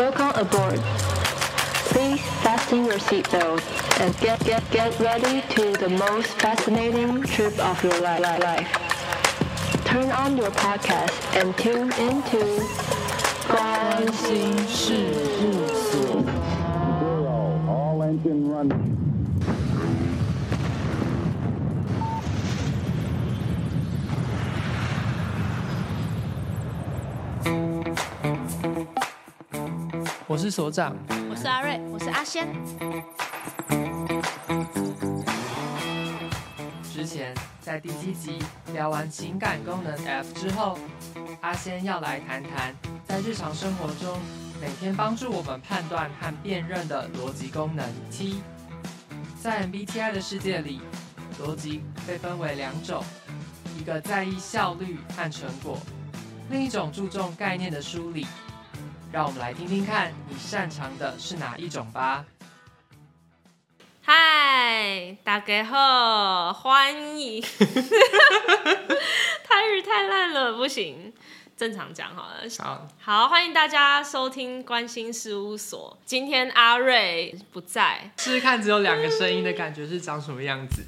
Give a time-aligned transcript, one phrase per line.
[0.00, 0.80] Welcome aboard.
[1.92, 3.62] Please fasten your seatbelt
[4.00, 8.70] and get get get ready to the most fascinating trip of your li- li- life.
[9.84, 12.42] Turn on your podcast and tune into
[13.48, 14.94] 关心事
[15.40, 16.24] 务所。
[17.00, 19.09] Zero, all engine running.
[30.31, 30.95] 我是所长，
[31.29, 32.47] 我是阿瑞，我是阿仙。
[36.93, 38.39] 之前在第七集
[38.71, 40.79] 聊完情感功能 F 之后，
[41.41, 42.73] 阿仙要来谈谈
[43.05, 44.17] 在日常生活中
[44.61, 48.41] 每天帮助我们判断和辨认的逻辑功能 T。
[49.41, 50.79] 在 MBTI 的世界里，
[51.41, 53.03] 逻辑被分为两种，
[53.77, 55.77] 一个在意效率和成果，
[56.49, 58.25] 另一种注重概念的梳理。
[59.13, 62.23] 让我们来听听看，你擅长的是哪一种吧。
[64.01, 67.43] 嗨，大家好，欢迎。
[69.43, 71.11] 台语太烂了，不行，
[71.57, 72.43] 正常讲好了。
[72.59, 75.99] 好，好，欢迎大家收听关心事务所。
[76.05, 80.85] 今天阿瑞不在，试试看只有两个声音的感觉是长什么样子。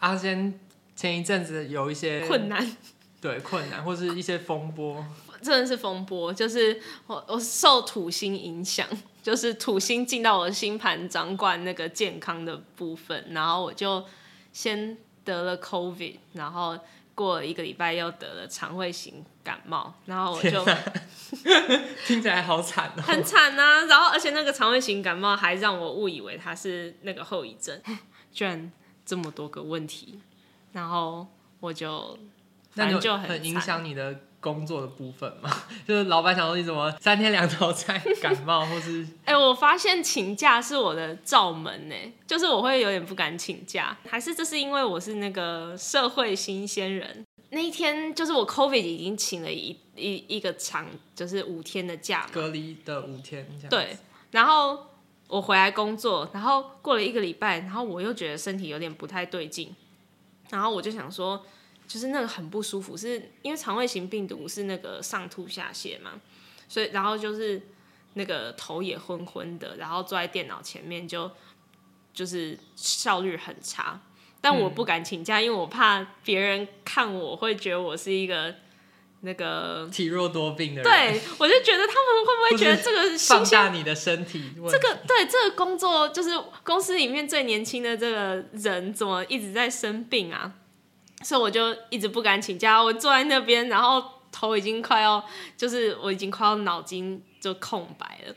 [0.00, 0.60] 阿先
[0.94, 2.76] 前一阵子有一些困难，
[3.18, 5.02] 对困难或是一些风波，
[5.42, 8.86] 真的是风波，就是我我受土星影响，
[9.22, 14.04] 就是土星进到我的星盘，掌管那个健康的部分，然后我就
[14.52, 16.78] 先得了 COVID，然后
[17.14, 20.64] 过了一个礼拜又得了肠胃型感冒，然后我就
[22.06, 27.80] 听起来好惨哦、很惨啊，然后而且那个肠胃型感冒还让我误以为它是那个后遗症，
[28.32, 28.70] 居然
[29.04, 30.20] 这么多个问题，
[30.72, 31.26] 然后
[31.60, 32.16] 我就
[32.74, 35.50] 那就很影响你的工作的部分嘛？
[35.86, 41.94] 就是老板想说你怎么三天两头在感冒，或是 哎、欸，我发现请假是我的罩门呢，
[42.26, 47.24] 就是我会有点不敢请假，还是这是因为我是那个社会新鲜人？
[47.50, 53.70] 那一天就是我 COVID 已经请了一一一个长，就是五天的假，隔离的五天这样。
[53.70, 53.96] 对，
[54.32, 54.86] 然后
[55.28, 59.74] 我回来工作，然后过了一个礼拜，然后我又觉得身体有点不太对劲，
[60.50, 61.42] 然后我就想说，
[61.88, 66.20] 就是那个很不舒服，是因为肠胃型病毒是那个上吐下泻嘛，
[66.68, 67.60] 所以然后就是
[68.12, 71.30] 那个头也昏昏的，然后坐在电脑前面就
[72.12, 74.00] 就是效率很差，
[74.40, 78.54] 但我不敢请假，因为我怕别人看我会觉得我是一个
[79.22, 79.88] 那个。
[79.90, 84.52] 体弱多病的人，对，我就觉得他们会不会觉得这个放下你的身体？
[84.70, 86.30] 这个对这个工作就是
[86.62, 90.52] 公司里面最年轻的这个人，怎么一直在生病啊？
[91.22, 95.24] 所以我就一直不敢请假，我坐在那边，然后头已经快要，
[95.56, 98.34] 就是我已经快要脑筋就空白了，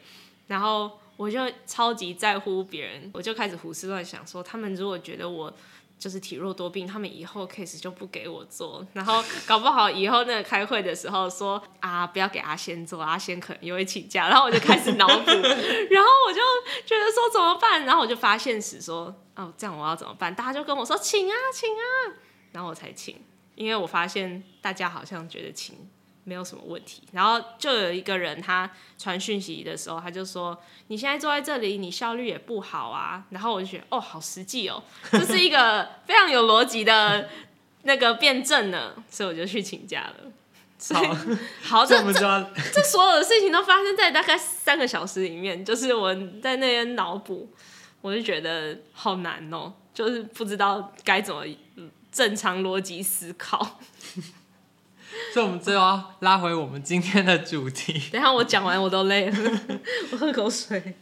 [0.48, 5.54] 然后我就超级在乎别人，我就开始胡思乱想，说他们如果觉得我
[6.00, 16.42] 就是体弱多病，他们以后 case 就不给我做，然后搞不好以后那个开会的时候说啊，不要给阿仙做，阿仙可能又会请假，然后我就开始脑补，然后我就
[16.84, 20.34] 觉得说怎么办，然后我就发现时说哦，这样我要怎么办？
[20.34, 22.31] 大家就跟我说请啊，请啊。
[22.52, 23.16] 然后我才请，
[23.56, 25.76] 因为我发现大家好像觉得请
[26.24, 27.02] 没有什么问题。
[27.12, 30.58] 然后就有一个人他传讯息的时候，他就说
[30.88, 37.30] ：“你现在坐在这里，你效率也不好啊。”然后我就觉得哦，好实际哦，这是一个 非常有逻辑的
[37.84, 40.32] 那个辩证呢，所以我就去请假了。
[40.94, 41.16] 好，
[41.62, 47.50] 好，这这这这所有的事情都发生在大概三个小时里面，就是我在那边脑补，
[48.02, 51.46] 我就觉得好难哦，就是不知道该怎么。
[52.12, 53.80] 正常逻辑思考，
[55.34, 57.94] 所以我们最后要拉回我们今天的主题。
[58.12, 59.62] 等一下我讲完我都累了，
[60.12, 60.96] 我喝口水。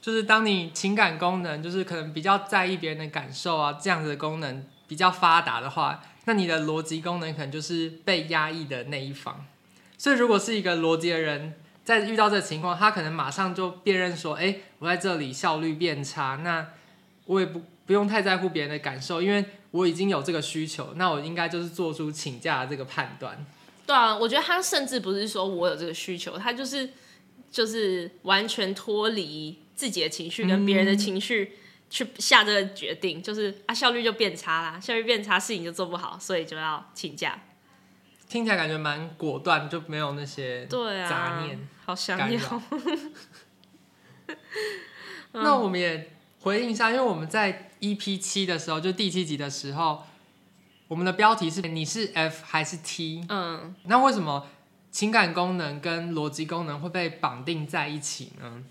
[0.00, 9.44] 就是当你情感功能，就是可能比较在意别人的感受啊，这样子的功能比较发达的话，那你的逻辑功能可能就是被压抑的那一方。
[9.98, 11.54] 所以如果是一个逻辑的人，
[11.84, 16.66] 在遇到这个情况，他可能马上就辨认说：“哎、欸，我在这里效率变差，那
[17.26, 23.44] 我也不不用太在乎别人的感受，因为。”我已经有这个需求，那我应该就是做出请假的这个判断。
[23.84, 26.88] 对啊，我觉得他甚至不是说我有这个需求，他就是
[27.50, 31.58] 就是完全脱离自己的情绪跟别人的情绪
[31.90, 37.38] 去下这个决定，嗯、就是啊效率就变差啦，效率变差，事情就做不好，所以就要请假。
[38.28, 42.62] 听起来感觉蛮果断，就没有那些对啊杂念，啊、好想要。
[45.32, 47.68] 那我们也回应一下，因为我们在。
[47.82, 50.04] EP 七的时候，就第七集的时候，
[50.86, 53.26] 我们的标题是“你是 F 还是 T”？
[53.28, 54.46] 嗯，那为什么
[54.92, 58.62] 情感功能跟逻辑功能会被绑定在一起呢？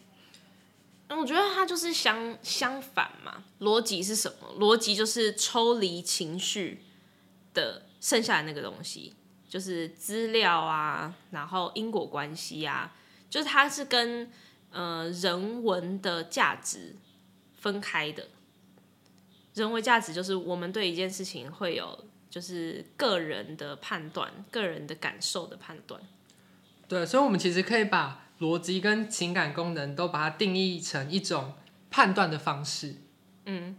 [1.09, 3.43] 我觉得它就是相相反嘛。
[3.59, 4.55] 逻辑是什么？
[4.57, 6.85] 逻辑就是抽离情绪
[7.53, 9.13] 的剩下的那个东西，
[9.49, 12.95] 就是资料啊，然后因果关系啊，
[13.29, 14.31] 就是它是跟
[14.71, 16.95] 呃人文的价值
[17.61, 18.27] 分开的。
[19.53, 26.01] 人为价值就是我们对一件事情会有就是个人的判断、个人的感受的判断。
[26.87, 31.53] 对，所以，我们其实可以把逻辑跟情感功能都把它定义成一种
[31.89, 32.95] 判断的方式。
[33.45, 33.75] 嗯，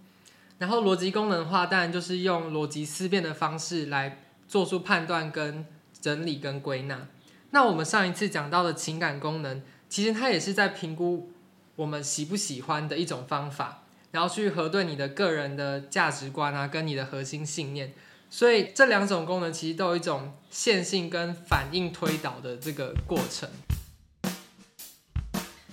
[0.58, 5.66] 然后逻辑功能的话，当然就是用逻辑思辨的方式来做出判断、跟
[6.00, 7.08] 整理、跟归纳。
[7.50, 11.32] 那我们上一次讲到的情感功能，其实它也是在评估
[11.76, 13.84] 我们喜不喜欢的一种方法。
[14.10, 17.94] 然后去核对你的个人的价值观啊，跟你的核心信念，
[18.28, 23.48] 所以这两种功能其实都有一种线性跟反应推导的这个过程。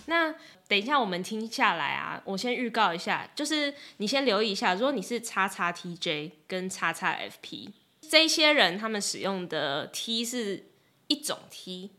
[0.06, 0.34] 那
[0.70, 7.74] 等一下我们听下来啊，我先预告一下，就是你先留意一下，如果你是叉叉 TJ 跟叉叉 FP
[8.10, 10.72] 这些人，他们使用的 T 是
[11.08, 11.92] 一种 T，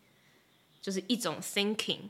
[0.80, 2.08] 就是一种 thinking。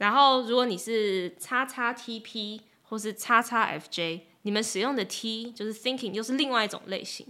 [0.00, 2.62] 然后如果你是叉叉 TP。
[2.90, 7.24] 或是叉叉 FJ，你们使用的 T 就是 thinking，又是另外一种类型，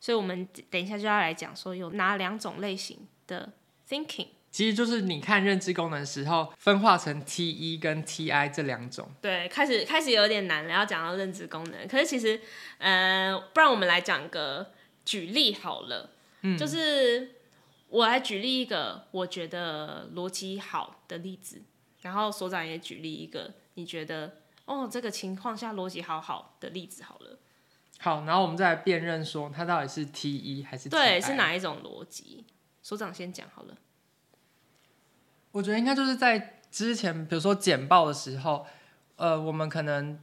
[0.00, 3.52] 所以我们等一下就要来讲说有哪两种类型的
[3.88, 4.26] thinking。
[4.50, 9.08] 其实就是你看认知功能的时候，分化成 T 一跟 TI 这两种。
[9.22, 11.86] 对，开始开始有点难了，要讲到认知功能。
[11.86, 12.40] 可是其实，
[12.78, 14.72] 呃，不然我们来讲个
[15.04, 16.10] 举例好了，
[16.42, 17.36] 嗯，就是
[17.88, 21.62] 我来举例一个我觉得逻辑好的例子，
[22.02, 24.36] 然后所长也举例一个你觉得。
[24.68, 27.38] 哦，这个情况下逻辑好好的例子好了。
[28.00, 30.90] 好，然后我们再来辨认说它到底是 T 一还是 T？
[30.90, 32.44] 对，是哪一种逻辑？
[32.82, 33.74] 所长先讲好了。
[35.52, 38.66] 我觉得应该就是在之前，比如说简报的时候，
[39.16, 40.20] 呃，我们可能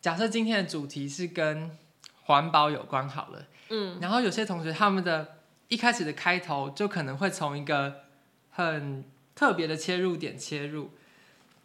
[0.00, 1.78] 假设今天的主题是跟
[2.24, 8.00] 环保有关好了，嗯，然后有些同学他们的一开始的开头就可能会从一个
[8.50, 9.04] 很
[9.34, 10.90] 特别的切入点切入，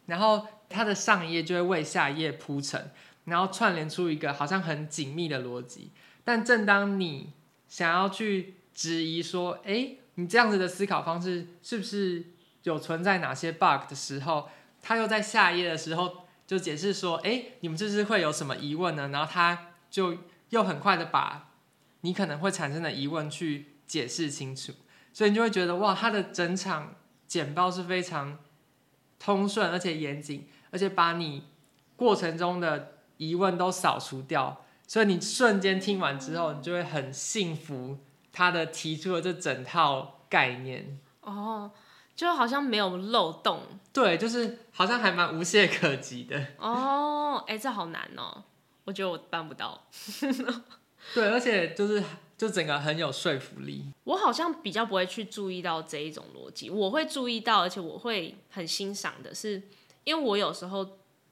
[0.05, 0.47] 然后。
[0.69, 2.91] 它的上一页就会为下一页铺陈，
[3.23, 5.91] 然后串联出一个好像很紧密的逻辑。
[6.25, 7.31] 但正当你
[7.69, 12.25] 想要去质疑说，哎，你这样子的思考方式是不是
[12.63, 14.49] 有存在哪些 bug 的时候，
[14.81, 19.07] 他又在下一页的时候就解释说，哎，你们这是会有什么疑问呢？
[19.07, 20.17] 然后他就
[20.49, 21.53] 又很快的把
[22.01, 24.73] 你可能会产生的疑问去解释清楚，
[25.13, 26.95] 所以你就会觉得哇，他的整场
[27.27, 28.39] 简报是非常
[29.19, 30.47] 通顺而且严谨。
[30.69, 31.43] 而且把你
[31.95, 37.97] 过程中的疑问都扫除掉，所以你瞬间听完之后，你就会很幸福
[38.33, 40.99] 他的提出的这整套概念。
[41.21, 41.71] 哦，
[42.15, 43.61] 就好像没有漏洞。
[43.93, 46.47] 对，就是好像还蛮无懈可击的。
[46.57, 48.43] 哦，哎、欸，这好难哦，
[48.83, 49.87] 我觉得我办不到。
[51.13, 52.03] 对，而且就是
[52.37, 53.85] 就整个很有说服力。
[54.03, 59.61] 我好像比较不会去注意到这一种逻辑，我会注意到，而且我会很欣赏的是。
[60.03, 60.81] 因为我有时候，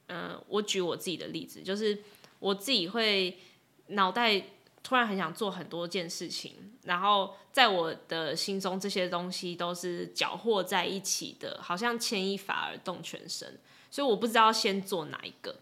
[0.08, 1.98] 嗯、呃，我举我自己的例子，就是
[2.40, 3.40] 我自己会
[3.88, 4.38] 脑袋
[4.84, 13.58] 突然很想做很多件事情，然后在我的心中这些东西都是搅和在一起的，好像牵一发而动全身，
[13.90, 15.56] 所以我不知道先做哪一个，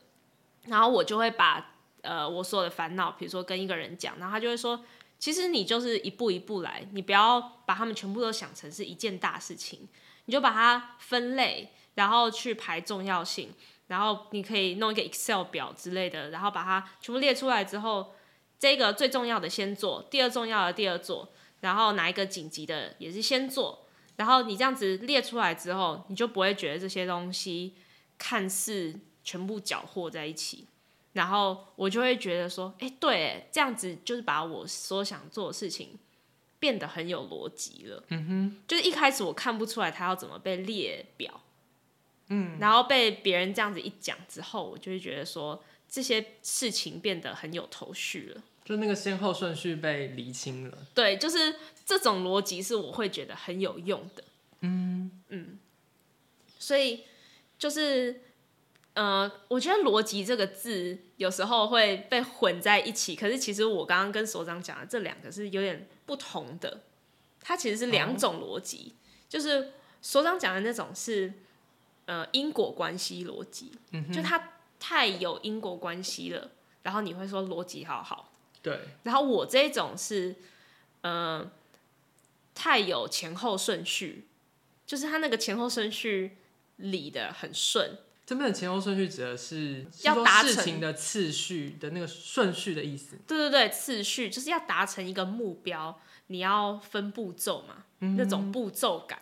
[0.66, 1.73] 然后我就会把
[2.04, 4.86] 呃我所有的烦恼，比如说跟一个人讲，然后他就会说，
[5.18, 9.90] 其实你就是一步一步来，你不要把他们全部都想成是一件大事情，
[10.26, 11.72] 你就把它分类。
[11.96, 13.52] 然后去排重要性，
[13.86, 18.16] 然后你可以弄一个 Excel 表之类的，然后把它全部列出来之后，
[18.58, 27.76] 这个最重要的先做，第二重要的第二做，然后哪一个紧急的也是先做，然后你这样子列出来之后，你就不会觉得这些东西
[28.18, 30.66] 看似全部搅和在一起，
[31.14, 35.98] 然后我就会觉得说，哎，对，这样子就是把我所想做的事情
[36.60, 38.04] 变得很有逻辑了。
[38.10, 41.42] 嗯哼，就是一开始我看不出来他要怎么被列表。
[42.30, 50.78] 嗯，然后被别人这样子一讲之后，我就会觉得说这些事情变得很有头绪了，就那个先后顺序被厘清了。
[50.96, 51.56] 对，就是
[51.86, 54.24] 这种逻辑是我会觉得很有用的。
[54.62, 55.60] 嗯嗯，
[56.58, 57.04] 所以
[57.60, 58.22] 就是
[58.94, 66.82] 呃，我觉得逻辑这个字有时候会被混在一起，可是其实我刚刚跟所长讲的这两个是有点不同的，
[67.42, 68.98] 它其实是两种逻辑，哦、
[69.28, 71.34] 就是所长讲的那种是。
[72.06, 78.30] 呃，因果关系逻辑，嗯、就它太有因果关系了，然后你会说逻辑好好。
[78.62, 78.78] 对。
[79.04, 80.36] 然后我这种是，
[81.00, 81.50] 呃，
[82.54, 84.26] 太有前后顺序，
[84.86, 86.36] 就是它那个前后顺序
[86.76, 87.98] 理的很顺。
[88.26, 93.18] 这边的前后顺序指的是要达成事情的次序的那个顺序的意思。
[93.28, 99.20] 对对对，次序就是要达成一个目标，你要分步骤嘛，嗯、那种步骤感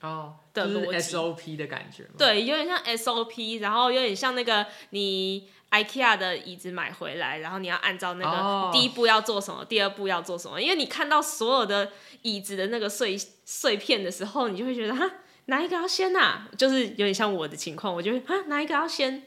[0.00, 2.06] 哦的逻辑、就是、SOP 的感觉。
[2.16, 11.90] 对，有点像 SOP，然后有点像那个你 IKEA 的椅子买回来，然后你要按照那个第一步要做什么，哦、第二步要做什么，因为你看到所有的
[12.22, 15.04] 椅子的那个碎碎片的时候，你就会觉得哈。
[15.50, 16.48] 哪一个要先呐、啊？
[16.56, 19.24] 就是有点像我的情况，我就会啊，哪一个要先？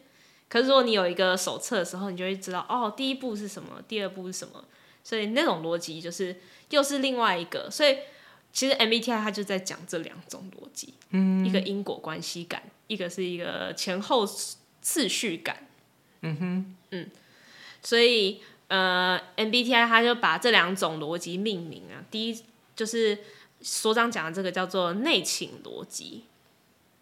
[0.47, 4.63] 可是如果你有一个手册的时候，你就会知道哦，第一步是什么，第二步是什么。
[5.03, 6.39] 所以那种逻辑就是
[6.69, 7.69] 又是另外一个。
[7.69, 7.97] 所以
[8.53, 14.25] 其实 MBTI 它就在讲这两种逻辑，嗯，一个因果关系感，一个是一个前后
[14.81, 15.67] 次序感。
[16.21, 17.09] 嗯哼，嗯，
[17.81, 22.41] 所以呃，MBTI 它就把这两种逻辑命名啊，第一
[22.75, 23.19] 就是。
[23.63, 26.25] 所长讲的这个叫做内倾逻辑，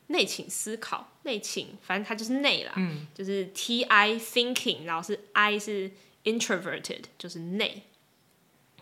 [0.08, 5.90] 内倾思考，内倾，反正它就是内啦，嗯、就是 T I thinking，然后是 I 是
[6.24, 7.82] introverted，就是内。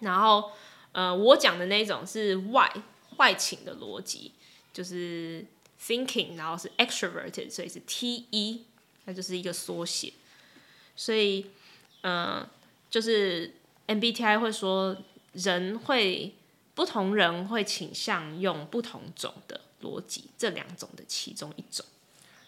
[0.02, 0.52] 然后
[0.92, 2.70] 呃，我讲的那种是外
[3.16, 4.34] 外倾的逻辑，
[4.74, 5.46] 就是
[5.82, 8.66] thinking，然后是 extroverted，所以是 T E，
[9.06, 10.12] 那就是一个缩写。
[10.98, 11.46] 所以
[12.02, 12.46] 呃，
[12.90, 13.54] 就是
[13.88, 14.98] MBTI 会说
[15.32, 16.36] 人会。
[16.80, 21.86] 不同人会倾向用不同种的逻辑，这两种的其中一种。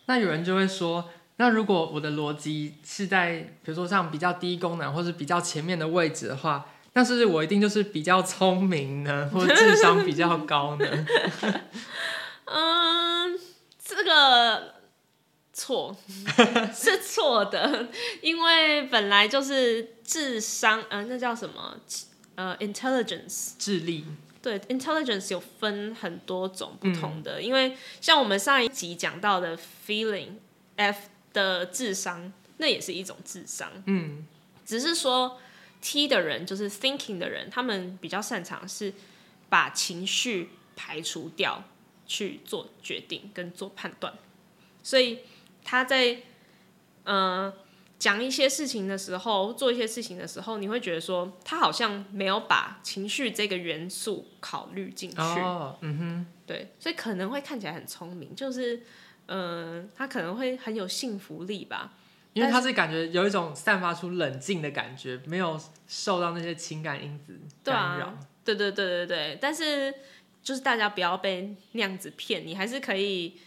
[0.06, 10.86] 那有人就会说，那如果我的逻辑是在，比如说像比较低功能或是比较前面的位置的话，那是不是我一定就是比较聪明呢， 或者智商比较高呢？
[12.48, 13.38] 嗯，
[13.84, 14.76] 这个
[15.52, 15.94] 错
[16.74, 17.90] 是错的，
[18.22, 21.76] 因为本来就是智商，呃，那叫什么？
[22.36, 24.06] 呃、uh，intelligence 智力，
[24.42, 30.34] 对，intelligence 有分很多种不同的，嗯、因为像我们上一集讲到的 feeling
[30.76, 34.26] F 的智商，那也是一种智商，嗯，
[34.66, 35.40] 只是说
[35.82, 38.94] T 的人就是 thinking 的人，他们比较擅长是
[39.50, 41.64] 把情绪排除掉
[42.08, 44.14] 去做决定跟做判断，
[44.82, 45.20] 所以
[45.64, 46.18] 他在
[47.04, 47.54] 呃。
[48.02, 55.22] 讲一些事情的时候，做一些事情的时候，你会觉得说他好像没有把情绪这个元素考虑进去。
[55.22, 58.78] 哦，嗯哼，对，所以可能会看起来很聪明，就是，
[59.28, 61.94] 嗯、呃，他可能会很有信服力吧，
[62.34, 68.06] 因为他是感觉有一种散发出冷静的感觉，没有受到那些情感因子干扰。
[68.44, 69.94] 对啊，对对对对对，但是
[70.42, 73.38] 就是大家不要被那样子骗，你还是可以。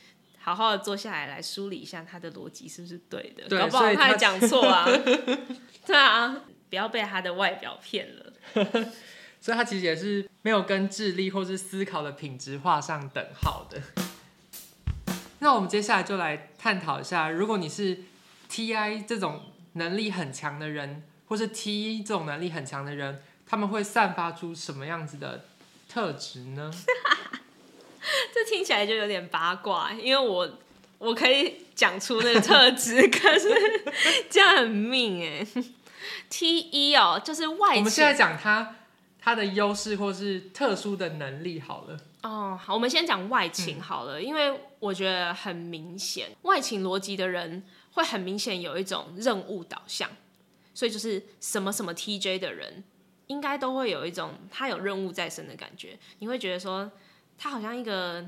[0.45, 4.85] 好好的坐下来，来梳理一下他的逻辑是不是对的，对，搞不好他还讲错啊。
[5.87, 6.37] 对啊，
[6.69, 8.31] 不要被他的外表骗了。
[9.41, 13.81] 所以他其实也是没有跟智力或是思考的品质画上等号的。
[15.39, 18.01] 那我们接下来就来探讨一下，如果你是
[18.51, 25.47] TI 这种能力很强的人，或是 T 这种能力很强的人，他们会散发出什么样子的
[25.89, 26.71] 特质呢？
[28.33, 30.59] 这听起来就有点八卦，因为我
[30.99, 33.49] 我可以讲出那个特质， 可是
[34.31, 35.47] 这样很命哎。
[36.29, 37.77] T 一哦，就是外。
[37.77, 38.77] 我们现在讲他
[39.21, 41.99] 他的优势或是特殊的能力好了。
[42.23, 50.11] 哦，好，我们先讲外勤好了，嗯、因为我觉得很明显，外勤逻辑的人会很明显有一种任务导向，
[50.75, 52.83] 所以就是什么什么 TJ 的人，
[53.29, 56.91] 应该都会有一种他有任务在身的感觉，你会觉得说。
[57.37, 58.21] 他好像一个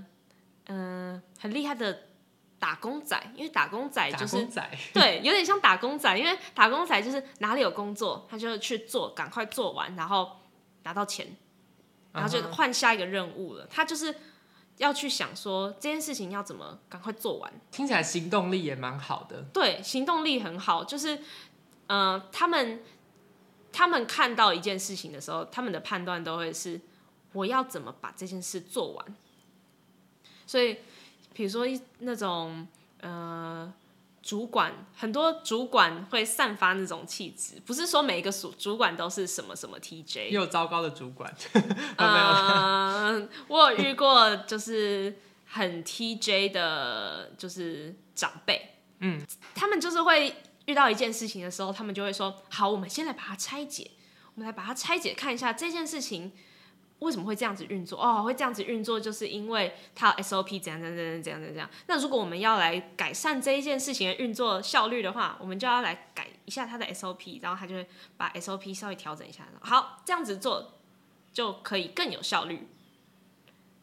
[0.66, 2.02] 嗯、呃、很厉害的
[2.58, 10.38] 打工仔，因为打工仔就是仔对，有点像打工仔，因为打工仔就是哪里有工作，他就去做，赶快做完，然后
[10.82, 11.36] 拿到钱，
[12.12, 13.64] 然后就换下一个任务了。
[13.64, 13.70] Uh huh.
[13.70, 14.14] 他就是
[14.78, 17.52] 要去想说这件事情要怎么赶快做完。
[17.70, 19.42] 听起来行动力也蛮好的。
[19.52, 21.16] 对，行动力很好，就是
[21.86, 22.82] 嗯、呃，他们
[23.70, 26.80] 他们看到一件事情的时候，他们的判断都会是。
[27.32, 29.14] 我要怎么把这件事做完？
[30.46, 30.78] 所以，
[31.32, 31.66] 比如说
[31.98, 32.66] 那种
[33.00, 33.72] 呃，
[34.22, 41.34] 主管，很多主管会散发那种气质，不是说每一个主主管都是什么什么 TJ，也有糟糕的主管。
[41.98, 49.20] 呃，我有遇过就是很 TJ 的，就是长辈，嗯，
[49.54, 50.32] 他们就是会
[50.66, 53.90] 遇到一件事情的时候，他们就会说：“好，我们先来把它拆解，
[54.34, 56.32] 我们来把它拆解，看一下这件事情。”
[57.00, 58.00] 为什么会这样子运作？
[58.00, 61.70] 哦，会这样子运作，就是因为它 SOP 怎样怎样怎样怎样怎样。
[61.86, 67.86] 那如果我们要来改善这一件事情的运作效率的话，我们就要来改一下它的 SOP，然后他就会
[68.16, 69.46] 把 SOP 稍微调整一下。
[69.60, 70.74] 好，这样子做
[71.32, 72.66] 就可以更有效率。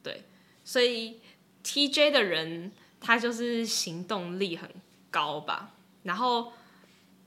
[0.01, 0.24] 对，
[0.63, 1.22] 所以
[1.63, 4.70] TJ 的人他就是行动力很
[5.12, 6.51] 高吧，然后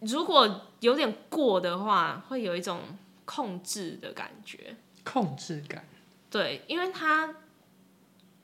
[0.01, 2.81] 如果有点过的话，会有一种
[3.25, 4.77] 控制的感觉，
[5.07, 5.85] 控制感，
[6.29, 7.33] 对，因为他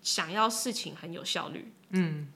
[0.01, 2.29] 想要事情很有效率，嗯，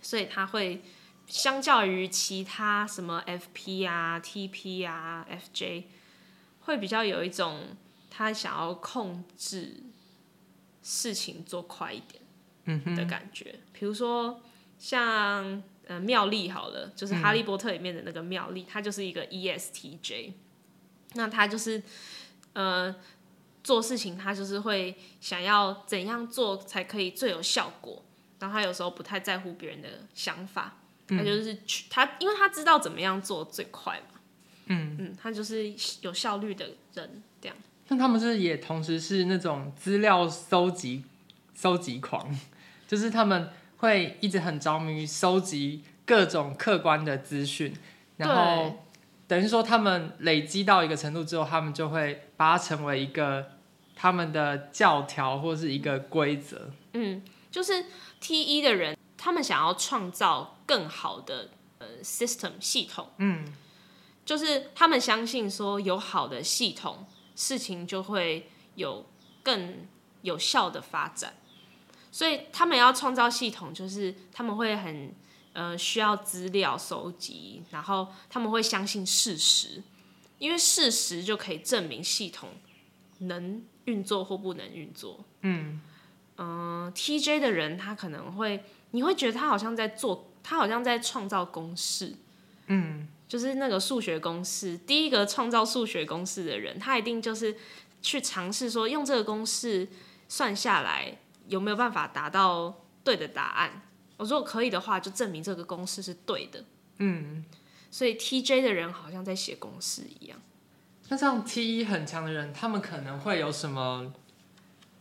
[0.00, 0.80] 所以他会
[1.26, 5.82] 相较于其他什么 FP 啊、TP 啊、FJ，
[6.60, 7.76] 会比较有一种
[8.08, 9.82] 他想要控制
[10.80, 13.50] 事情做快一点的感觉。
[13.52, 14.40] 嗯、比如说
[14.78, 20.34] 像呃妙丽好了，就是哈利波特里面的那个妙丽，她、嗯、就是一个 ESTJ，
[21.14, 21.82] 那她就是
[22.52, 22.94] 呃。
[23.62, 28.02] 做事情他就是会想要怎样做才可以最有效果，
[28.40, 30.76] 然后他有时候不太在乎别人的想法，
[31.08, 34.20] 他就是去他，因为他知道怎么样做最快嘛，
[34.66, 37.56] 嗯嗯，他就是有效率的人这样。
[37.88, 41.04] 那他们是也同时是那种资料收集
[41.54, 42.36] 收集狂，
[42.88, 47.74] 就是他们会一直很着迷于收集各种客观的资讯，
[48.16, 48.84] 然后。
[49.32, 53.52] 等于说，他们累积到一个程度之后，他们就会把它成为一个
[53.96, 56.68] 他们的教条或是一个规则。
[56.92, 57.86] 嗯，就是
[58.20, 61.48] T 一的人，他们想要创造更好的
[61.78, 63.08] 呃 system 系统。
[63.16, 63.46] 嗯，
[64.26, 69.06] 就是他们相信说，有好的系统，事情就会有
[69.42, 69.86] 更
[70.20, 71.36] 有效的发展。
[72.10, 75.14] 所以他们要创造系统，就是他们会很。
[75.52, 79.82] 呃，需要资料收集，然后他们会相信事实，
[80.38, 82.50] 因为事实就可以证明系统
[83.18, 85.24] 能运作或不能运作。
[85.42, 85.80] 嗯，
[86.36, 92.14] 呃，TJ 的人他可能会，你会觉得他好像在做，他好像在创造公式。
[92.68, 97.54] 嗯，就是那个数学公式，第一个创造数学公式的人，他一定就是
[98.00, 99.88] 去尝试说，用这个公式
[100.28, 101.18] 算下来
[101.48, 103.82] 有没有办法达到对的答案。
[104.22, 106.64] 我如果可以的话，就证明这个公式是对的。
[106.98, 107.44] 嗯，
[107.90, 110.40] 所以 TJ 的人好像在写公式一样。
[111.08, 114.12] 那像 T 一很强的人，他们可能会有什么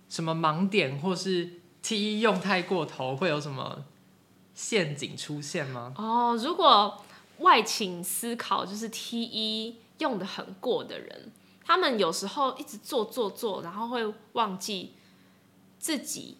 [0.10, 3.86] 什么盲点，或是 T 一用太过头，会有什么
[4.56, 5.94] 陷阱出现吗？
[5.98, 7.06] 哦，如果
[7.38, 11.32] 外请思考，就是 T 一用的很过的人，
[11.64, 14.94] 他们有时候一直做做做，然后会忘记
[15.78, 16.38] 自己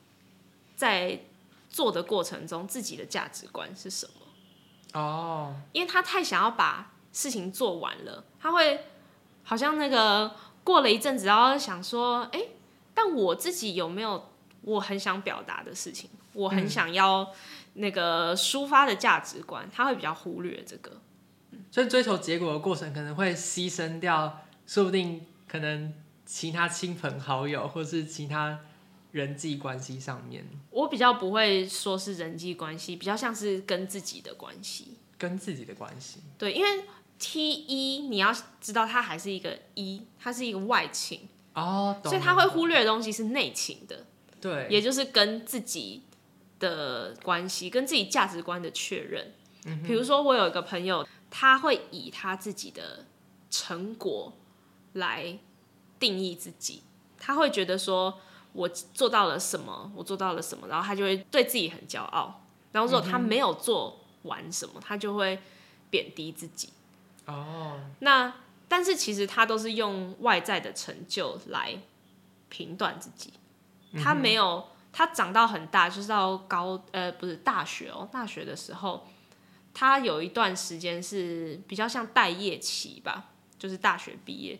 [0.76, 1.26] 在。
[1.72, 5.00] 做的过程中，自己的价值观是什么？
[5.00, 5.70] 哦，oh.
[5.72, 8.86] 因为他太想要把事情做完了，他会
[9.44, 12.50] 好像那个过了一阵子，然后想说，哎、欸，
[12.94, 14.30] 但我自己有没有
[14.64, 16.10] 我很想表达的事情？
[16.34, 17.32] 我很想要
[17.76, 20.92] 那个抒发的价值观，他会比较忽略这个。
[21.72, 25.94] 所以追求结果的过程可能会牺牲掉，说不定可能
[26.26, 28.60] 其他亲朋好友或是其他。
[29.12, 34.96] 人际关系上面，我比较不会说是人际关系，比较像是跟自己的关系。
[35.18, 36.22] 跟自己的关系。
[36.38, 36.86] 对，因为
[37.20, 44.06] T 一你要知道，它还是一个一，它是一个外情哦，所以他会忽略的东西是内情的。
[44.40, 46.02] 对，也就是跟自己
[46.58, 49.34] 的关系，跟自己价值观的确认。
[49.66, 53.06] 嗯，比如说，我有一个朋友，他会以他自己的
[53.50, 54.34] 成果
[54.94, 55.38] 来
[56.00, 56.82] 定义自己，
[57.20, 58.20] 他会觉得说。
[58.54, 59.92] 我做到了什么？
[59.96, 60.68] 我做到了什么？
[60.68, 62.42] 然后他就会对自己很骄傲。
[62.72, 65.40] 然后如果他没有做完什么，他就会
[65.90, 66.70] 贬低自己。
[67.26, 67.80] 哦。
[68.00, 68.34] 那
[68.68, 71.78] 但是其实他都是用外在的成就来
[72.50, 73.34] 评断自己。
[74.02, 79.08] 他没有，他长到很大，就是到高呃不是大学哦，大学的时候，
[79.74, 84.60] 他有一段时间是比较像待业期吧，就是大学毕业，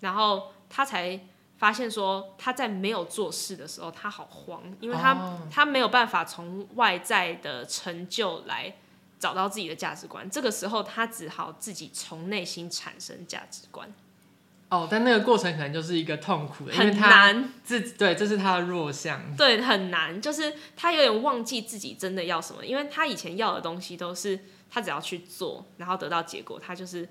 [0.00, 1.20] 然后他才。
[1.62, 5.34] 发现说他在没有做事的时候，他好慌，因为他、oh.
[5.48, 8.74] 他没有办法从外在的成就来
[9.20, 10.28] 找到自己的价值观。
[10.28, 13.88] 这个时候，他只好自己从内心产生价值观。
[14.70, 17.52] 哦，oh, 但那个过程可能就是一个痛苦的，很难。
[17.62, 19.22] 自对，这是他的弱项。
[19.36, 27.08] 对，很难，就是他有点忘记自己真的要什么，因为他以前要的东西都是他只要去做，然后得到结果，他就是。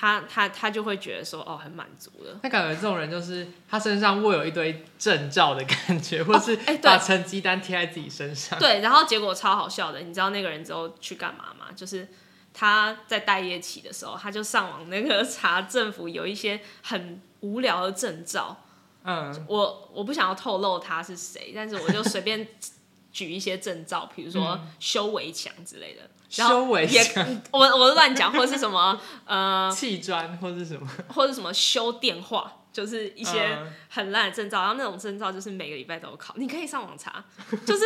[0.00, 2.40] 他他他就会觉得说，哦，很满足了。
[2.42, 8.58] 他感觉这种人就是他身上握有一堆证照的感觉，或是把成绩单贴在自己身上。
[8.58, 11.66] 哦欸、对，然后结果超好笑的，你知道那个人之后去干嘛吗？
[11.76, 12.08] 就是
[12.54, 18.64] 他在待业期的时候，他就上网那个 查政府有一些很无聊的证照。
[19.04, 22.48] 嗯，我我不想要透露他是谁，但是我就随便
[23.12, 26.08] 举一些证照，比如说修围墙之类的。
[26.30, 27.02] 修为也，
[27.50, 37.24] 我我乱讲，或是什么呃， 砌砖，或是什么，或是什么修电话，就是一些很烂的证照，然后那种证照就是每个礼拜都有考，你可以上网查，
[37.66, 37.84] 就是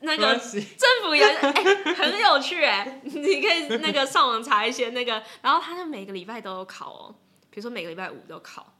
[0.00, 7.14] 那个 政府也哎、欸、很有趣哎、欸，你可以那个上网查一些那个，然后他就每个礼拜都有考哦，
[7.50, 8.74] 比如说每个礼拜五都考，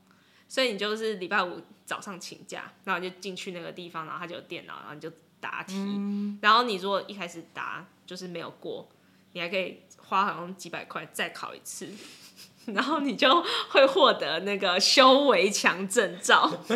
[0.48, 5.10] 所以你就是礼拜五早上请假，然后你就进去那个地方，然后他就有电脑，然后你就
[5.40, 8.86] 答题，嗯、然后你如果一开始答就是没有过，
[9.32, 11.88] 你还可以花好像几百块再考一次。
[12.66, 16.46] 然后你就会获得那个修围墙证照，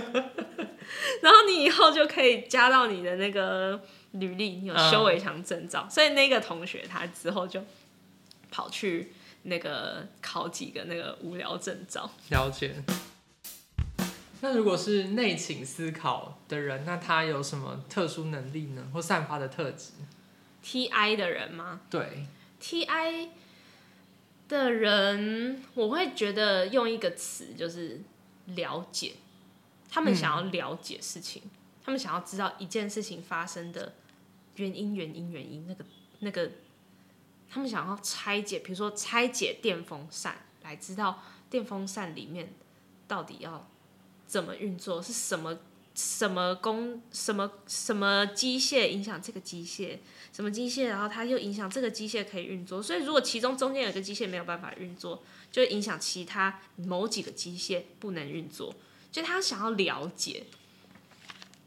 [1.21, 3.79] 然后你以后就可以加到你的那个
[4.13, 5.83] 履历，你有修围墙证照。
[5.87, 7.63] 嗯、所以那个同学他之后就
[8.51, 12.11] 跑去那个考几个那个无聊证照。
[12.31, 12.83] 了解。
[14.41, 18.89] 那如果是内倾思考的人，那他有什么特殊能力呢？
[18.95, 19.91] 或散发的特质
[20.67, 21.83] ？TI 的人吗？
[21.89, 22.27] 对
[22.61, 23.29] ，TI。
[24.49, 28.01] 的人，我会觉得用一个词就是
[28.45, 29.15] 了解，
[29.91, 31.51] 他们想要了解事情，嗯、
[31.85, 33.95] 他们想要知道一件事情发生的
[34.55, 35.85] 原因、原因、原因，那个
[36.21, 36.49] 那个，
[37.51, 42.55] 他们想要拆解，比如说拆解电风扇，来知道电风扇里面
[43.09, 43.69] 到底要
[44.29, 45.59] 怎么运作，是什么。
[45.99, 49.97] 什么工什么什么机械影响这个机械，
[50.37, 52.83] 什么机械，然后它又影响这个机械可以运作。
[52.83, 58.75] 所以如果其中中间有个机械没有办法运作，就会影响其他某几个机械不能运作。
[59.11, 60.45] 就他想要了解，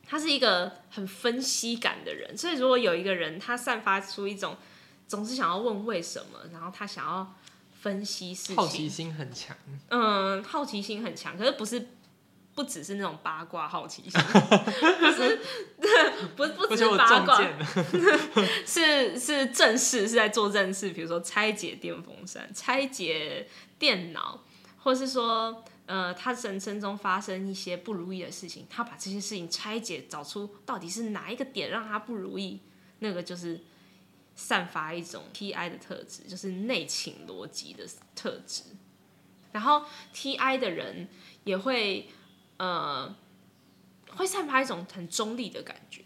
[0.05, 2.37] 他是一个很分析感的人。
[2.37, 4.55] 所以如果有一个人他散发出一种
[5.07, 7.33] 总是想要问为什么，然后他想要
[7.81, 9.57] 分析事情，好奇心很强。
[9.87, 11.87] 嗯，好奇心很强，可是不是。
[12.59, 15.39] 不只是那种八卦好奇心，不是，
[16.35, 17.41] 不不只是八卦，
[18.65, 20.89] 是是正事，是在做正事。
[20.89, 24.43] 比如说拆解电风扇、拆解电脑，
[24.77, 32.59] 或是说，呃，他人生中发生一些不如意的事情，他把这些事情拆解，找出到底是哪一个点让他不如意，
[32.99, 33.61] 那个就是
[34.35, 38.63] 散发一种 TI 的特质，就是内倾逻辑的特质。
[39.53, 41.07] 然后 TI 的人
[41.45, 42.09] 也会。
[42.59, 43.15] 呃，
[44.11, 46.03] 会散发一种很中立的感觉，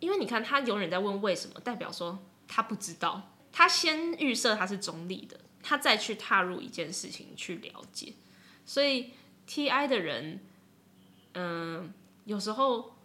[0.00, 8.12] 因为你看他永远在问为什么，代表说他不知道，他先预设他是中立的，他再去踏入一件事情去了解，
[8.66, 9.12] 所以
[9.48, 10.40] TI 的人，
[11.32, 11.94] 嗯、
[12.26, 12.96] 有时候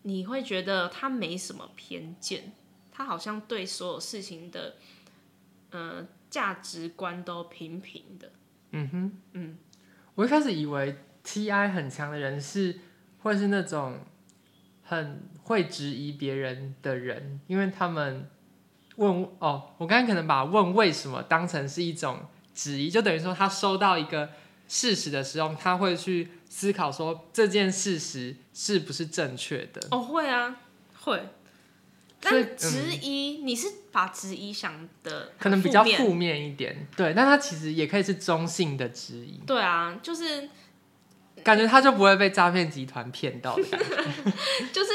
[0.00, 2.54] 你会觉得他没什么偏见，
[2.90, 4.76] 他好像对所有事情的，
[5.72, 8.32] 呃，价值观都平平的。
[8.70, 9.58] 嗯哼，嗯，
[10.14, 10.96] 我一开始以为。
[11.24, 11.68] T.I.
[11.68, 12.80] 很强的人是，
[13.22, 14.00] 会是那种
[14.82, 18.28] 很会质疑别人的人，因为他们
[18.96, 22.20] 问哦，我刚刚可能把问为什么当成是一种
[22.54, 24.30] 质疑，就等于说他收到一个
[24.66, 29.80] 事实的时候，他会去思考说这件事实是不是正确的。
[29.92, 30.60] 哦，会啊，
[31.02, 31.22] 会。
[32.20, 39.40] 但质疑，嗯、你是把质疑想的可能比较负面一点，对，但他其实也可以是中性的质疑。
[39.46, 40.48] 对啊，就是。
[41.42, 44.32] 感觉他就不会被诈骗集团骗到的感觉，
[44.72, 44.90] 就是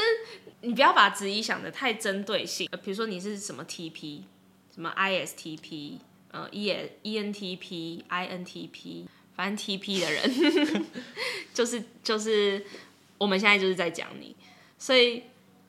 [0.62, 2.68] 你不要把质疑想得太针对性。
[2.72, 4.22] 呃，比如说你是什么 TP，
[4.74, 5.98] 什么 ISTP，
[6.30, 6.72] 呃，E
[7.04, 10.86] ENTP、INTP，反正 TP 的人，
[11.54, 12.64] 就是就是
[13.18, 14.34] 我们现在就是在讲你，
[14.78, 15.22] 所以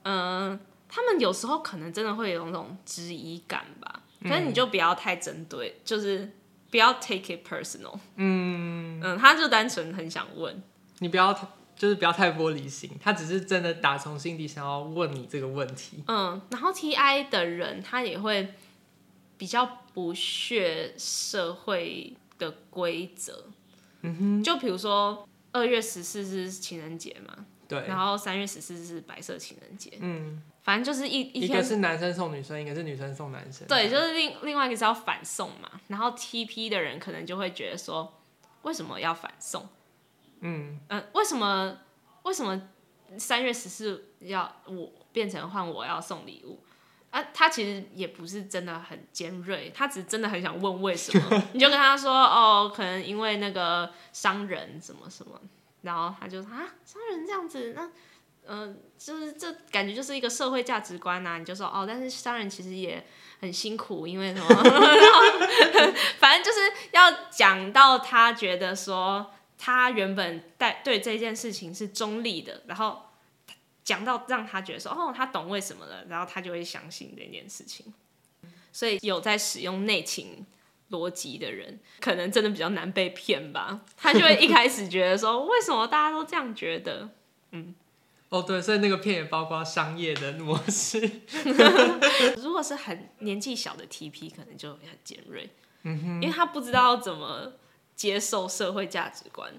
[0.03, 6.31] 嗯、他们有时候可能真的会有那种质疑感吧，可是你就不要太针对，就是。
[6.69, 7.99] 不要 take it personal。
[8.15, 10.61] 嗯嗯，他就单纯很想问
[10.99, 11.33] 你，不要
[11.75, 12.91] 就是不要太玻璃心。
[13.01, 16.03] 他只是真的打从心底想要问你这个问题。
[16.07, 18.53] 嗯，然后 TI 的人他也会
[19.37, 23.45] 比较不屑社会的规则。
[24.01, 29.93] 嗯哼，就比如说二月十四日是情人节嘛，对，然后三月十四日是白色情人节。
[29.99, 30.41] 嗯。
[30.69, 33.67] 反正就是一一,一个是男生送女生，一个是女生送男生。
[33.67, 35.81] 对，就是另另外一个是要反送嘛。
[35.87, 38.21] 然后 TP 的人可能就会觉得说，
[38.61, 39.67] 为什么要反送？
[40.41, 41.75] 嗯嗯、呃，为什么
[42.21, 42.69] 为什么
[43.17, 46.59] 三月十四要我变成换我要送礼物？
[47.09, 51.43] 啊，他其实也不是真的很尖锐，他只是真的很想问为什么。
[51.53, 55.41] 你就跟他说哦，可能因为那个商人什么什么，
[55.81, 57.89] 然后他就说啊，商人这样子那。
[58.49, 61.37] 嗯、呃，就是这感觉就是一个社会价值观呐、啊。
[61.37, 63.05] 你就说哦，但是商人其实也
[63.39, 64.47] 很辛苦，因为什么？
[66.19, 66.59] 反正就是
[66.91, 73.03] 要讲到他觉得说他原本带对这件事情是中立的，然后
[73.83, 77.93] 讲到让他觉得说哦，他懂为什么了，然后他就会相信这件事情。
[78.71, 80.45] 所以有在使用内情
[80.91, 83.81] 逻辑的人，可能真的比较难被骗吧。
[83.97, 87.09] 他就会一开始觉得说，为什么大家都这样觉得？
[87.51, 87.73] 嗯，
[88.29, 90.99] 哦对，所以那个片也包括商业的模式。
[92.37, 95.49] 如果是很年纪小的 TP，可能就很尖锐，
[95.83, 97.53] 因为他不知道怎么
[97.95, 99.51] 接受社会价值观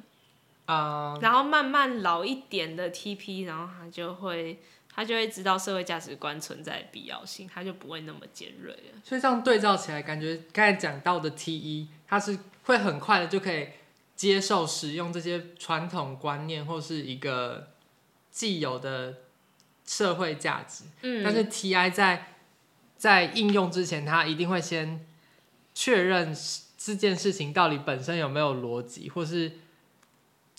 [0.67, 1.19] 啊。
[1.21, 4.61] 然后慢慢老一点的 TP，然后他就会。
[4.93, 9.01] 他就会知道社会价值观存在的必要性，他就不会那么尖锐了。
[9.05, 13.69] 所以这样对照起来，感觉刚才讲到的 T 一，他是会很快的就可以
[14.17, 17.69] 接受使用这些传统观念或是一个
[18.41, 19.17] 既有的
[19.85, 20.85] 社会价值。
[21.03, 22.37] 嗯，但是 T I 在
[22.97, 25.07] 在应用之前，他一定会先
[25.75, 26.35] 确认
[26.79, 29.53] 这件事情到底本身有没有逻辑，或是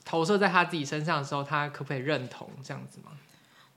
[0.05, 3.17] 投射在他自己身上的时候，他可不可以认同这样子吗？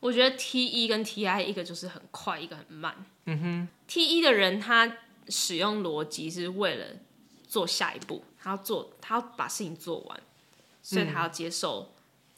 [0.00, 2.94] 我觉得 T 一跟 T I 一个就是很快，一个很慢。
[3.24, 4.98] 嗯哼，T 一的人他
[5.30, 6.84] 使用逻辑是为了
[7.48, 10.20] 做下一步，他要做，他要把事情做完，
[10.82, 11.93] 所以他要接受，嗯、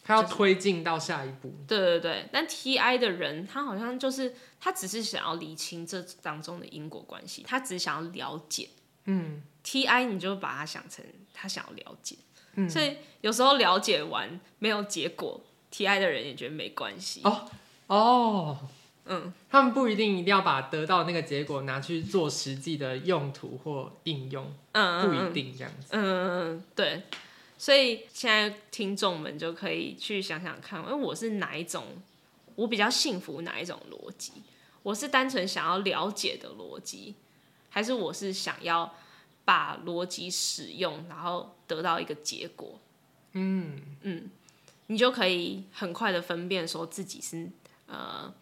[0.06, 1.52] 他要推进到下一步。
[1.66, 8.68] 对对对，但 T I 的人他好像就是他只是想要理清这当中的因果关系，他只是想要了解。
[9.06, 12.16] 嗯，T I 你就把它想成他想要了解，
[12.54, 15.40] 嗯，所以有时候了解完没有结果。
[15.70, 17.20] T I 的人也觉得没关系。
[17.24, 17.48] 哦
[17.88, 18.58] 哦，
[19.04, 27.02] 嗯，他们不一定一定要把得到那个结果拿去做实际的用途或应用，嗯，不一定这样子，嗯嗯，对，
[27.58, 31.84] 所以现在听众们就可以去想想看，因为我是哪一种，
[32.54, 34.32] 我比较信服哪一种逻辑？
[34.82, 37.14] 我是单纯想要了解的逻辑，
[37.70, 38.94] 还是我是想要
[39.44, 42.80] 把逻辑使用，然后得到一个结果？
[43.32, 44.30] 嗯嗯。
[44.88, 47.50] 你就可以很快的分辨说自己是
[47.88, 48.32] 呃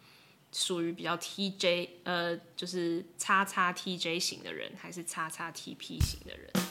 [0.51, 6.64] 属于比较 TJ 呃就是叉叉 TJ 型的人，还是叉叉 TP 型的人。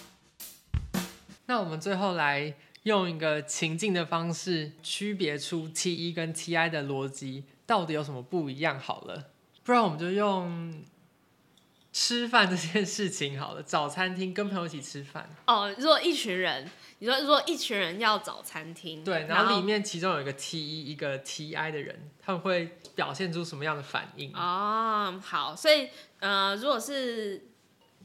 [1.46, 2.54] 那我们最后来
[2.84, 9.30] 用一个情境的方式区别出 T 一跟 TI 的逻辑到底有什么不一样好了，
[9.62, 10.84] 不然我们就用
[11.92, 15.28] 吃饭这件事情好了，找餐厅跟朋友一起吃饭。
[15.46, 16.70] 哦，如果一群人。
[17.00, 24.32] 你说，如果一群人要找餐厅，对，然后里面其中有一个 T 一，一个 T I 的人，他们会表现出什么样的反应？
[24.32, 25.88] 哦，好，所以
[26.20, 27.48] 呃，如果是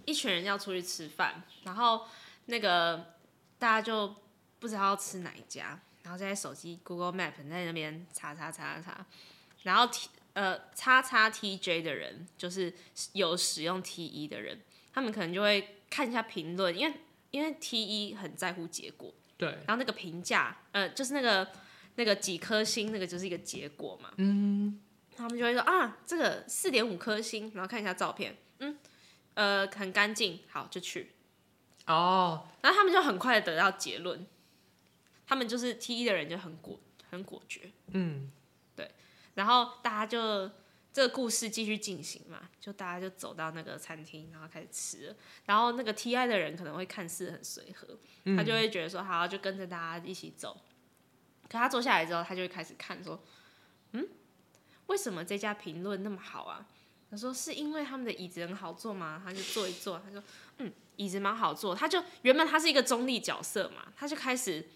[0.06, 2.02] 一群人要出去吃饭，然后
[2.48, 3.06] 那个
[3.60, 4.16] 大家就
[4.60, 9.06] 不知道要吃哪一家，然后在手机 Google Map 在那边查查查查，
[9.62, 12.74] 然后 T 呃叉叉 TJ 的人，就是
[13.14, 14.60] 有使用 T 一的人，
[14.92, 16.96] 他们可能就会看一下评论，因为。
[17.32, 21.48] 因为 T 一很在乎结果，对，然后那个评价，呃，就是那个
[21.94, 24.82] 那个几颗星，那个就是一个结果嘛，嗯，
[25.16, 28.76] 他们就会说啊，这个四点五颗星，然后看一下照片，嗯，
[29.36, 31.12] 呃，很干净，好就去，
[31.90, 34.26] 哦，然后他们就很快得到结论，
[35.28, 38.32] 他们就是 T 一的人就很果很果决，嗯，
[38.76, 38.90] 对，
[39.36, 40.50] 然后大家就。
[40.92, 45.16] 这个故事继续进行嘛，就大家就走到那个餐厅，然后开始吃了。
[45.46, 47.88] 然后那个 T I 的人可能会看似很随和，
[48.24, 50.60] 嗯，他就会觉得说好，就跟着大家一起走。
[51.44, 53.24] 可他坐下来之后，他就会开始看说，
[53.92, 54.10] 嗯，
[54.88, 56.68] 为什么这家评论那么好啊？
[57.10, 59.22] 他说是因为他们的椅子很好坐吗？
[59.24, 60.24] 他就坐一坐，他说
[60.60, 61.74] 嗯，椅子蛮好坐。
[61.76, 64.68] 他就原本他是一个中立角色嘛，他就开始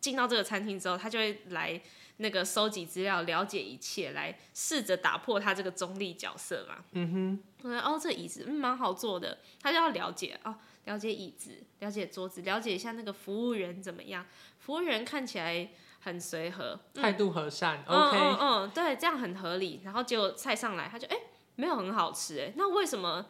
[0.00, 1.80] 进到这个餐厅之后，他就会来。
[2.22, 6.84] 那个收集资料、了解一切，来试着打破他这个中立角色嘛。
[6.92, 7.80] 嗯哼。
[7.82, 14.26] 哦，这椅子嗯蛮好坐的，他就要了解哦，了解椅子，了解桌子，了解一下那个服务员怎么样。
[14.58, 17.82] 服务员看起来很随和，态度和善。
[17.88, 18.18] 嗯、OK。
[18.18, 19.80] 嗯嗯，对，这样很合理。
[19.82, 21.16] 然后结果菜上来，他就哎
[21.60, 23.26] 没有很好吃哎，那为什么？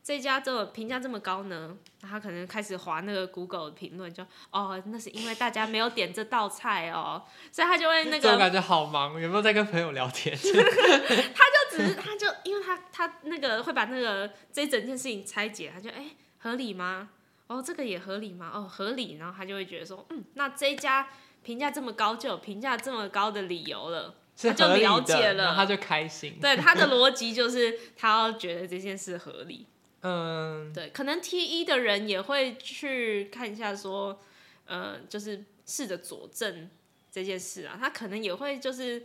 [0.00, 1.76] 这家这么评价这么高呢？
[2.00, 8.32] 他可能开始划那个 Google 评论，就哦，那是因为大家没有点这道菜哦，所以他就会那个。
[8.32, 10.34] 我感觉好忙，有没有在跟朋友聊天？
[10.40, 17.10] 他就只是，他就因为他他那个会把那个这一整件事情拆解，他就哎合理吗？
[17.48, 18.50] 哦，这个也合理吗？
[18.54, 21.08] 哦，合理，然后他就会觉得说，嗯，那这一家
[21.42, 26.38] 评价这么高，就有评价这么高的理由了，他就了解了，他就开心。
[26.40, 29.66] 对，他的逻辑就是他要觉得这件事合理。
[30.02, 34.20] 嗯，对，可能 T 一的人也会去看一下，说，
[34.64, 36.70] 呃，就是试着佐证
[37.10, 37.76] 这件事啊。
[37.80, 39.02] 他可能也会就是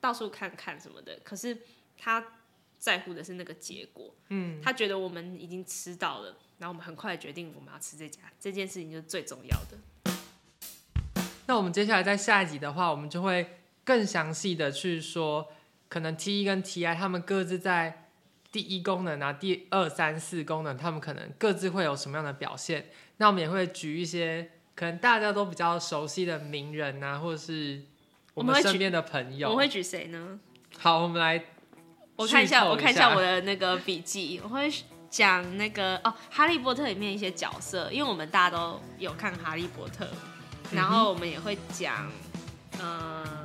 [0.00, 1.56] 到处看看什么的，可是
[1.96, 2.24] 他
[2.76, 4.12] 在乎的是那个结果。
[4.30, 10.12] 嗯，他觉得我们已经吃到了，然后我们很快决定我们要吃这家，这件事情就是最重要的。
[11.46, 15.48] 那我们接下来在下一集的话，我们就会更详细的去说，
[15.88, 17.98] 可能 T 一跟 T I 他们各自在。
[18.52, 22.90] 第一功能啊，第二三四功能，他们可能各自会有什么样的表现？
[23.16, 27.80] 那我们也会举一些可能大家都比较熟悉的名人啊，或者是
[28.34, 29.48] 我们身边的朋友。
[29.48, 30.38] 我会举谁呢？
[30.76, 31.42] 好，我们来，
[32.14, 34.70] 我看一下，我看一下我的那个笔记，我会
[35.08, 40.04] 讲那个哦，《哈利波特》里面一些角色，因为我们大家都有看《哈利波特》，
[40.72, 42.12] 然后我们也会讲，
[42.80, 43.41] 嗯、呃，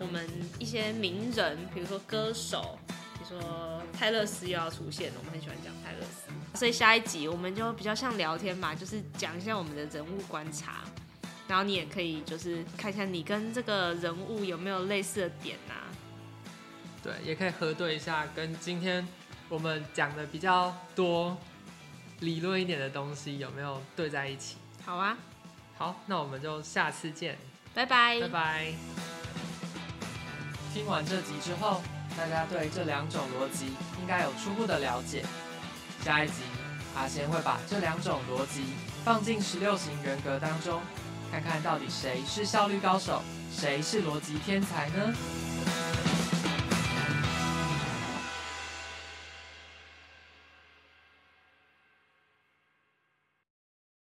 [0.00, 2.76] 我们一些名人，比如说歌手。
[3.22, 10.84] 比如说泰勒斯又要出现了，我们很喜欢讲泰勒斯，所以下一集我们就比较像聊天嘛，就是讲一下我们的人物观察，
[11.46, 15.92] 然后你也可以就是看一下你跟这个人物有没有类似的点啊，
[17.02, 19.06] 对，也可以核对一下跟今天
[19.50, 21.36] 我们讲的比较多
[22.20, 24.56] 理论一点的东西有没有对在一起。
[24.84, 25.16] 好啊，
[25.76, 27.36] 好，那我们就下次见，
[27.74, 29.09] 拜拜，拜拜。
[30.72, 31.80] 听完这集之后。
[32.18, 33.66] 大家对这两种逻辑
[34.00, 35.24] 应该有初步的了解。
[36.04, 36.42] 下一集，
[36.94, 38.64] 阿贤会把这两种逻辑
[39.04, 40.82] 放进十六型人格当中，
[41.30, 43.22] 看看到底谁是效率高手，
[43.54, 45.14] 谁是逻辑天才呢？